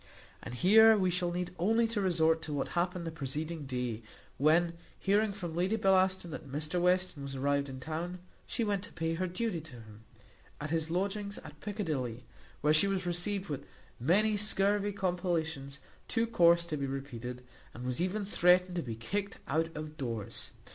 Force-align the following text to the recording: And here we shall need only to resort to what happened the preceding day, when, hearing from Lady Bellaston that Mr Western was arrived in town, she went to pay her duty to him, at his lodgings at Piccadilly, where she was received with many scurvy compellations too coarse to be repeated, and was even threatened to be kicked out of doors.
And 0.41 0.55
here 0.55 0.97
we 0.97 1.11
shall 1.11 1.29
need 1.31 1.53
only 1.59 1.85
to 1.89 2.01
resort 2.01 2.41
to 2.41 2.53
what 2.53 2.69
happened 2.69 3.05
the 3.05 3.11
preceding 3.11 3.67
day, 3.67 4.01
when, 4.39 4.73
hearing 4.97 5.31
from 5.31 5.55
Lady 5.55 5.75
Bellaston 5.75 6.31
that 6.31 6.51
Mr 6.51 6.81
Western 6.81 7.21
was 7.21 7.35
arrived 7.35 7.69
in 7.69 7.79
town, 7.79 8.17
she 8.47 8.63
went 8.63 8.81
to 8.85 8.93
pay 8.93 9.13
her 9.13 9.27
duty 9.27 9.61
to 9.61 9.73
him, 9.75 10.03
at 10.59 10.71
his 10.71 10.89
lodgings 10.89 11.37
at 11.43 11.59
Piccadilly, 11.59 12.25
where 12.61 12.73
she 12.73 12.87
was 12.87 13.05
received 13.05 13.47
with 13.47 13.67
many 13.99 14.35
scurvy 14.37 14.91
compellations 14.91 15.77
too 16.07 16.25
coarse 16.25 16.65
to 16.65 16.77
be 16.77 16.87
repeated, 16.87 17.43
and 17.71 17.83
was 17.85 18.01
even 18.01 18.25
threatened 18.25 18.77
to 18.77 18.81
be 18.81 18.95
kicked 18.95 19.37
out 19.47 19.69
of 19.77 19.97
doors. 19.97 20.49